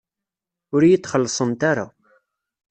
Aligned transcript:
Ur 0.73 0.81
iyi-d-xellṣent 0.83 1.61
ara. 1.71 1.85